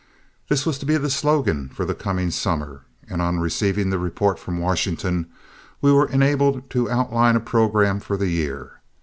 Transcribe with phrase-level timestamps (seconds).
[0.49, 4.39] This was to be the slogan for the coming summer, and, on receiving the report
[4.39, 5.27] from Washington,
[5.79, 8.81] we were enabled to outline a programme for the year.